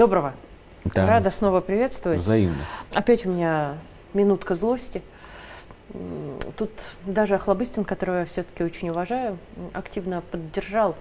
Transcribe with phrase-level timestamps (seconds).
[0.00, 0.32] Доброго.
[0.94, 1.06] Да.
[1.06, 2.20] Рада снова приветствовать.
[2.20, 2.56] Взаимно.
[2.94, 3.74] Опять у меня
[4.14, 5.02] минутка злости.
[6.56, 6.70] Тут
[7.04, 9.36] даже Охлобыстин, которого я все-таки очень уважаю,
[9.74, 10.96] активно поддержал,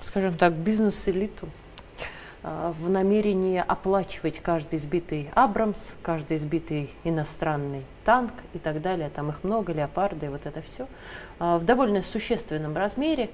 [0.00, 1.48] скажем так, бизнес-элиту
[2.44, 9.10] а, в намерении оплачивать каждый избитый Абрамс, каждый избитый иностранный танк и так далее.
[9.10, 10.86] Там их много, леопарды, вот это все.
[11.40, 13.30] А, в довольно существенном размере.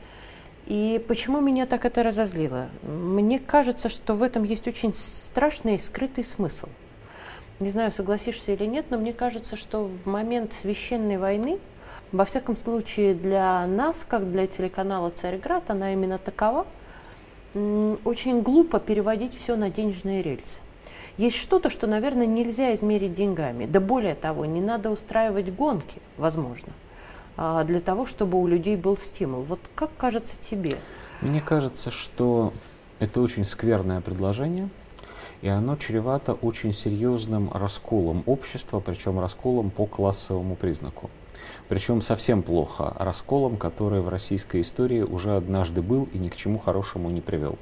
[0.67, 2.69] И почему меня так это разозлило?
[2.83, 6.67] Мне кажется, что в этом есть очень страшный скрытый смысл.
[7.61, 11.61] Не знаю, согласишься или нет, но мне кажется, что в момент священной войны,
[12.11, 16.67] во всяком случае для нас, как для телеканала «Царьград», она именно такова,
[17.55, 20.61] очень глупо переводить все на денежные рельсы.
[21.17, 23.67] Есть что-то, что, наверное, нельзя измерить деньгами.
[23.67, 26.73] Да более того, не надо устраивать гонки, возможно–
[27.37, 29.43] для того, чтобы у людей был стимул.
[29.43, 30.79] Вот как кажется тебе?
[31.21, 32.53] Мне кажется, что
[32.99, 34.69] это очень скверное предложение,
[35.43, 41.11] и оно чревато очень серьезным расколом общества, причем расколом по классовому признаку.
[41.69, 46.59] Причем совсем плохо расколом, который в российской истории уже однажды был и ни к чему
[46.59, 47.59] хорошему не привел.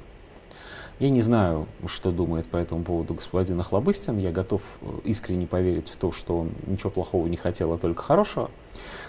[0.99, 4.17] Я не знаю, что думает по этому поводу господин Охлобыстин.
[4.17, 8.01] Я готов э, искренне поверить в то, что он ничего плохого не хотел, а только
[8.01, 8.49] хорошего.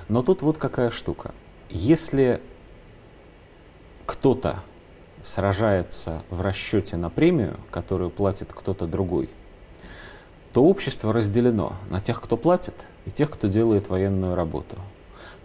[0.08, 1.32] Но тут вот какая штука.
[1.70, 2.40] Если
[4.04, 4.60] кто-то
[5.22, 9.28] сражается в расчете на премию, которую платит кто-то другой,
[10.52, 14.76] то общество разделено на тех, кто платит, и тех, кто делает военную работу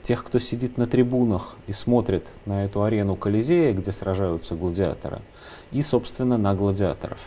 [0.01, 5.21] тех, кто сидит на трибунах и смотрит на эту арену Колизея, где сражаются гладиаторы,
[5.71, 7.19] и, собственно, на гладиаторов.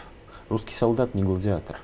[0.48, 1.78] Русский солдат не гладиатор.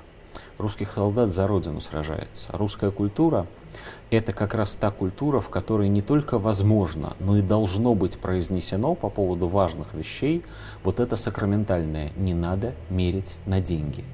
[0.57, 2.55] Русский солдат за родину сражается.
[2.55, 3.47] Русская культура–
[4.11, 8.93] это как раз та культура, в которой не только возможно, но и должно быть произнесено
[8.93, 10.43] по поводу важных вещей
[10.83, 14.05] вот это сакраментальное «не надо мерить на деньги».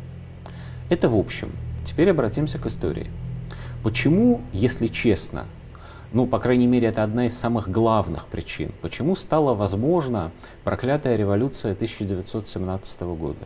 [0.90, 1.52] Это в общем.
[1.84, 3.12] Теперь обратимся к истории.
[3.84, 5.48] Почему, если честно,
[6.14, 10.32] ну, по крайней мере, это одна из самых главных причин, почему стала возможна
[10.64, 13.46] проклятая революция 1917 года.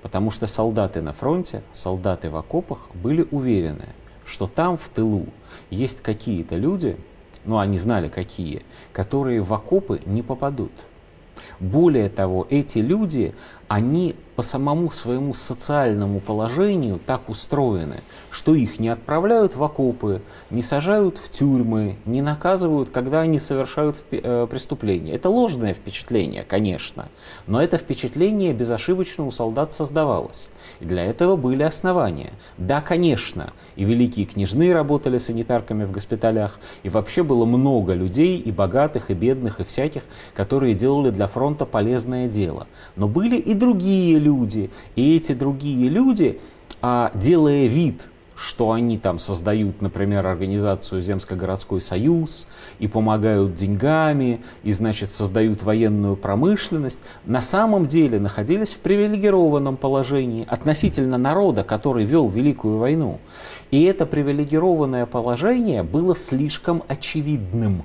[0.00, 3.88] Потому что солдаты на фронте, солдаты в окопах были уверены,
[4.24, 5.26] что там в тылу
[5.70, 6.96] есть какие-то люди,
[7.44, 8.62] ну они знали какие,
[8.92, 10.72] которые в окопы не попадут.
[11.58, 13.34] Более того, эти люди,
[13.72, 18.00] они по самому своему социальному положению так устроены,
[18.30, 24.02] что их не отправляют в окопы, не сажают в тюрьмы, не наказывают, когда они совершают
[24.10, 25.12] э, преступления.
[25.14, 27.08] Это ложное впечатление, конечно,
[27.46, 30.50] но это впечатление безошибочно у солдат создавалось.
[30.80, 32.32] И для этого были основания.
[32.56, 38.50] Да, конечно, и великие княжны работали санитарками в госпиталях, и вообще было много людей, и
[38.50, 40.02] богатых, и бедных, и всяких,
[40.34, 42.66] которые делали для фронта полезное дело.
[42.96, 46.40] Но были и другие люди, и эти другие люди,
[46.80, 52.48] а, делая вид, что они там создают, например, организацию Земско-городской союз
[52.80, 60.44] и помогают деньгами, и, значит, создают военную промышленность, на самом деле находились в привилегированном положении
[60.48, 63.20] относительно народа, который вел Великую войну.
[63.70, 67.84] И это привилегированное положение было слишком очевидным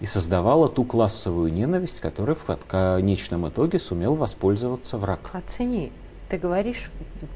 [0.00, 5.30] и создавало ту классовую ненависть, которой в конечном итоге сумел воспользоваться враг.
[5.32, 5.92] Оцени
[6.28, 6.90] ты говоришь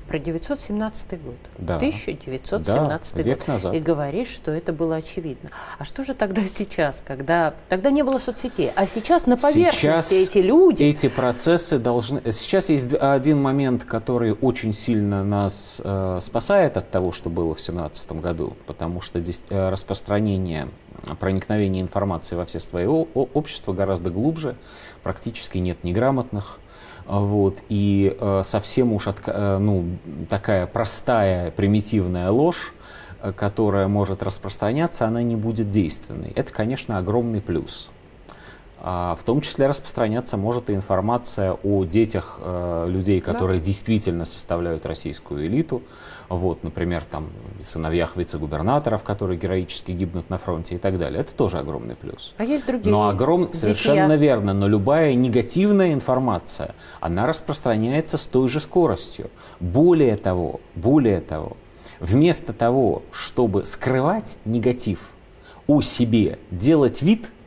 [0.09, 1.37] про 917 год.
[1.59, 1.77] Да.
[1.77, 3.49] 1917 да, век год.
[3.49, 3.75] Назад.
[3.75, 5.51] И говоришь, что это было очевидно.
[5.78, 10.12] А что же тогда сейчас, когда тогда не было соцсетей, а сейчас на поверхности сейчас
[10.12, 10.83] эти люди?
[10.83, 12.21] Эти процессы должны.
[12.33, 17.59] Сейчас есть один момент, который очень сильно нас э, спасает от того, что было в
[17.59, 20.69] 2017 году, потому что здесь э, распространение,
[21.21, 24.56] проникновение информации во все слои общества гораздо глубже,
[25.03, 26.59] практически нет неграмотных
[27.19, 29.84] вот, и э, совсем уж от, э, ну,
[30.28, 32.72] такая простая, примитивная ложь,
[33.21, 36.31] э, которая может распространяться, она не будет действенной.
[36.37, 37.90] Это, конечно, огромный плюс.
[38.82, 43.65] А, в том числе распространяться может и информация о детях э, людей, которые да.
[43.67, 45.82] действительно составляют российскую элиту.
[46.31, 47.29] Вот, например, там,
[47.61, 51.21] сыновьях вице-губернаторов, которые героически гибнут на фронте и так далее.
[51.21, 52.35] Это тоже огромный плюс.
[52.38, 53.53] А есть другие Но огром...
[53.53, 59.31] Совершенно верно, но любая негативная информация, она распространяется с той же скоростью.
[59.59, 61.56] Более того, более того,
[61.99, 65.00] вместо того, чтобы скрывать негатив
[65.67, 67.31] о себе, делать вид–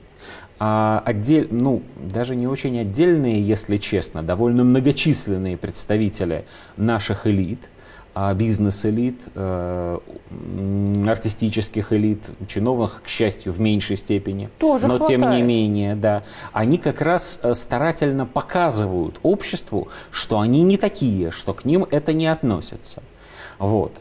[0.65, 6.45] а отдель, ну, даже не очень отдельные, если честно, довольно многочисленные представители
[6.77, 7.67] наших элит,
[8.15, 9.99] а бизнес-элит, э,
[11.05, 14.49] артистических элит, чиновных, к счастью, в меньшей степени.
[14.57, 15.19] Тоже Но хватает.
[15.19, 16.23] тем не менее, да,
[16.53, 22.13] они как раз э, старательно показывают обществу, что они не такие, что к ним это
[22.13, 23.03] не относится.
[23.59, 23.99] Вот.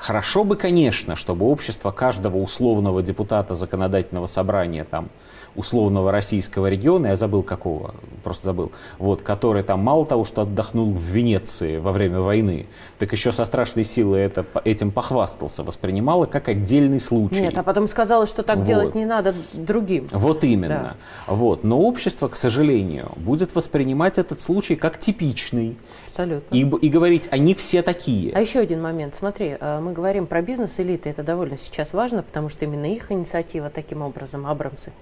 [0.00, 5.10] А, Хорошо бы, конечно, чтобы общество каждого условного депутата законодательного собрания там
[5.56, 10.92] условного российского региона, я забыл какого, просто забыл, вот, который там мало того, что отдохнул
[10.92, 12.66] в Венеции во время войны,
[12.98, 17.40] так еще со страшной силой это, этим похвастался, воспринимало как отдельный случай.
[17.40, 18.66] Нет, а потом сказала, что так Вот.
[18.66, 20.08] делать не надо другим.
[20.12, 20.96] Вот именно.
[21.26, 21.64] Вот.
[21.64, 25.76] Но общество, к сожалению, будет воспринимать этот случай как типичный
[26.06, 26.54] Абсолютно.
[26.54, 28.32] и, и говорить, они все такие.
[28.34, 29.14] А еще один момент.
[29.14, 31.08] Смотри, э, мы говорим про бизнес-элиты.
[31.10, 34.92] Это довольно сейчас важно, потому что именно их инициатива таким образом Абрамсы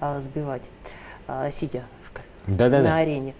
[0.00, 0.70] а, сбивать,
[1.26, 2.96] а, сидя в к- на Да-да-да.
[2.96, 3.34] арене.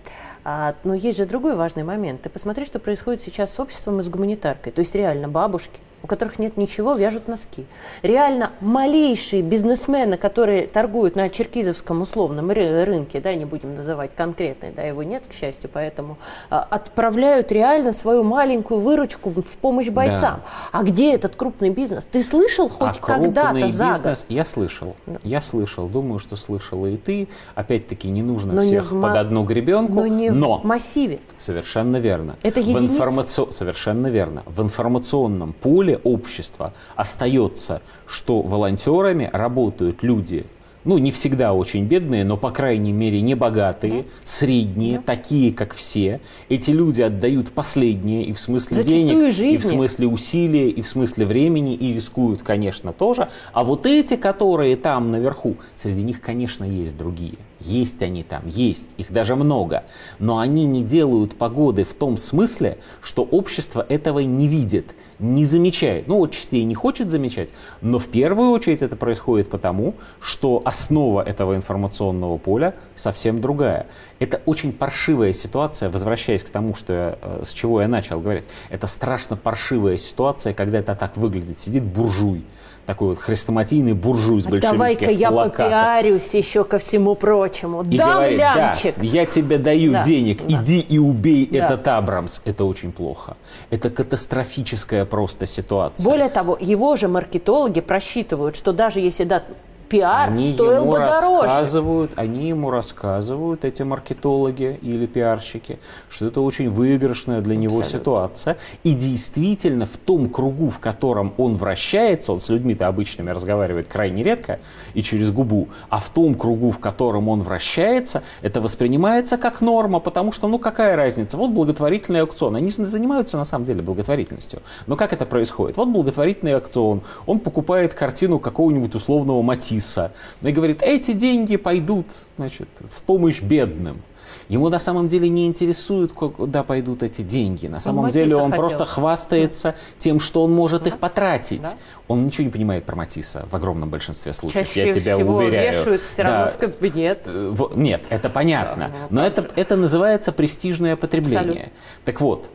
[0.45, 2.23] А, но есть же другой важный момент.
[2.23, 4.73] Ты посмотри, что происходит сейчас с обществом и с гуманитаркой.
[4.73, 7.67] То есть реально бабушки, у которых нет ничего, вяжут носки.
[8.03, 14.71] Реально малейшие бизнесмены, которые торгуют на черкизовском условном ры- рынке, да, не будем называть конкретный,
[14.75, 16.17] да, его нет, к счастью, поэтому
[16.51, 20.41] а, отправляют реально свою маленькую выручку в помощь бойцам.
[20.73, 22.05] А где этот крупный бизнес?
[22.05, 23.95] Ты слышал хоть а когда-то за год?
[23.97, 27.29] бизнес, я слышал, я слышал, думаю, что слышала и ты.
[27.55, 30.65] Опять-таки не нужно Но не всех в ма- под одну гребенку, Но не но в
[30.65, 31.19] массиве.
[31.39, 32.37] совершенно верно.
[32.43, 32.95] Это в единицы?
[32.95, 34.43] информаци- Совершенно верно.
[34.47, 40.45] В информационном поле общества остается, что волонтерами работают люди.
[40.85, 46.21] Ну, не всегда очень бедные, но, по крайней мере, не богатые, средние, такие, как все.
[46.49, 49.57] Эти люди отдают последнее и в смысле Зачастую денег, и в жизни.
[49.57, 53.29] смысле усилия, и в смысле времени, и рискуют, конечно, тоже.
[53.53, 57.35] А вот эти, которые там наверху, среди них, конечно, есть другие.
[57.69, 59.85] Есть они там, есть, их даже много.
[60.19, 66.09] Но они не делают погоды в том смысле, что общество этого не видит, не замечает.
[66.09, 71.21] Ну, вот частей не хочет замечать, но в первую очередь это происходит потому, что основа
[71.21, 73.87] этого информационного поля совсем другая.
[74.19, 78.49] Это очень паршивая ситуация, возвращаясь к тому, что я, э, с чего я начал говорить.
[78.71, 81.59] Это страшно паршивая ситуация, когда это так выглядит.
[81.59, 82.45] Сидит буржуй,
[82.89, 85.67] такой вот хрестоматийный буржуй с большевистских Давай-ка я плакатов.
[85.67, 87.58] попиарюсь еще ко всему прочему.
[87.91, 88.95] И Дам говорит, лямчик.
[88.97, 90.63] да, я тебе даю Да, денег, да.
[90.63, 91.59] иди и убей Да.
[91.59, 92.41] этот Абрамс.
[92.45, 93.37] Это очень плохо.
[93.71, 96.05] Это катастрофическая просто ситуация.
[96.05, 99.45] Более того, его же маркетологи просчитывают, что даже если дать
[99.89, 101.43] пиар, они стоил ему бы дороже.
[101.43, 107.99] рассказывают, они ему рассказывают, эти маркетологи или пиарщики, что это очень выигрышная для него Абсолютно.
[107.99, 108.57] ситуация.
[108.85, 114.23] И действительно в том кругу, в котором он вращается, он с людьми-то обычными разговаривает крайне
[114.23, 114.61] редко
[114.95, 120.01] и через губу, а в том кругу, в котором он вращается, это воспринимается как норма,
[120.01, 124.63] потому что, ну какая разница, вот благотворительный аукцион, они же занимаются на самом деле благотворительностью.
[124.87, 125.77] Но как это происходит?
[125.77, 129.43] Вот благотворительный аукцион, он покупает картину какого-нибудь условного
[129.79, 134.03] Матисса и говорит, эти деньги пойдут значит, в помощь бедным.
[134.49, 137.67] Ему на самом деле не интересует, куда пойдут эти деньги.
[137.67, 138.63] На самом Матисса деле он хотел.
[138.63, 141.61] просто хвастается тем, что он может их потратить.
[141.63, 141.75] Да.
[142.09, 145.69] Он ничего не понимает про Матисса в огромном большинстве случаев, Чаще я тебя всего уверяю.
[145.73, 146.51] вешают все равно Да.
[146.51, 147.23] в кабинет.
[147.27, 148.89] Э, Нет, это понятно.
[148.89, 149.51] Да, ну, Но это, же.
[149.55, 151.41] это называется престижное потребление.
[151.51, 151.73] Абсолютно.
[152.07, 152.51] Так вот,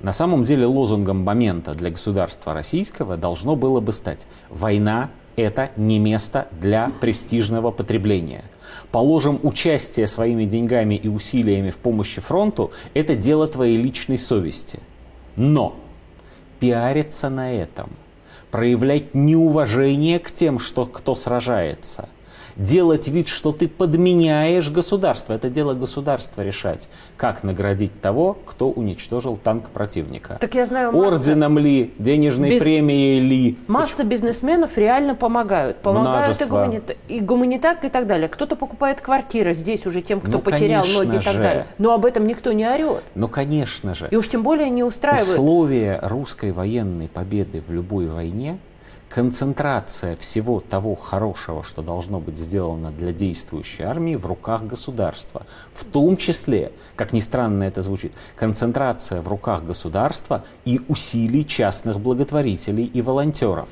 [0.00, 5.98] на самом деле лозунгом момента для государства российского должно было бы стать «Война– это не
[5.98, 8.44] место для престижного потребления».
[8.90, 14.80] Положим, участие своими деньгами и усилиями в помощи фронту– это дело твоей личной совести.
[15.36, 15.76] Но
[16.58, 17.90] пиариться на этом,
[18.50, 22.08] проявлять неуважение к тем, что, кто сражается,
[22.58, 25.32] делать вид, что ты подменяешь государство.
[25.32, 30.36] Это дело государства решать, как наградить того, кто уничтожил танк противника.
[30.40, 33.56] Так я знаю, масса, Орденом ли, денежной Без- премией ли.
[33.68, 35.78] масса бизнесменов реально помогают.
[35.78, 38.28] Помогают и, гуманит- и гуманитарка и так далее.
[38.28, 41.38] Кто-то покупает квартиры здесь уже тем, кто Ну, потерял ноги и так же.
[41.42, 41.66] далее.
[41.78, 43.02] Но об этом никто не орет.
[43.14, 44.08] Ну, конечно же.
[44.10, 45.28] И уж тем более не устраивает.
[45.28, 48.58] Условия русской военной победы в любой войне,
[49.08, 55.46] концентрация всего того хорошего, что должно быть сделано для действующей армии, в руках государства.
[55.72, 61.98] В том числе, как ни странно это звучит, концентрация в руках государства и усилий частных
[61.98, 63.68] благотворителей и волонтеров.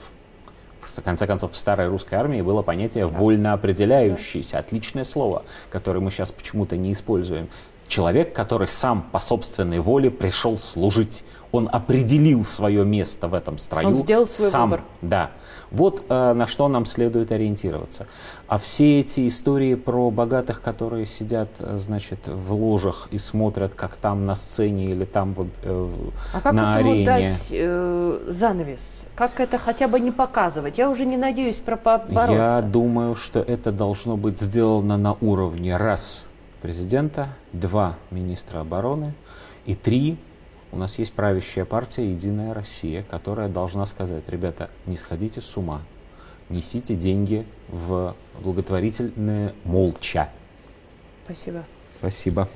[0.80, 6.10] В конце концов, в старой русской армии было понятие «вольно определяющийся», отличное слово, которое мы
[6.10, 7.48] сейчас почему-то не используем.
[7.88, 11.24] Человек, который сам по собственной воле пришел служить.
[11.52, 13.88] Он определил свое место в этом строю.
[13.88, 14.70] Он сделал свой сам.
[14.70, 14.84] выбор.
[15.02, 15.30] Да.
[15.70, 18.06] Вот э, на что нам следует ориентироваться.
[18.48, 23.96] А все эти истории про богатых, которые сидят, э, значит, в ложах и смотрят, как
[23.96, 25.88] там на сцене или там в, э,
[26.34, 27.04] А как на арене.
[27.06, 29.06] дать э, занавес?
[29.14, 30.78] Как это хотя бы не показывать?
[30.78, 32.62] Я уже не надеюсь про Я побороться.
[32.62, 36.26] думаю, что это должно быть сделано на уровне раз
[36.66, 39.14] президента, два министра обороны
[39.66, 40.18] и три
[40.72, 45.82] у нас есть правящая партия «Единая Россия», которая должна сказать, ребята, не сходите с ума,
[46.48, 50.28] несите деньги в благотворительные молча.
[51.24, 51.64] Спасибо.
[52.00, 52.48] Спасибо.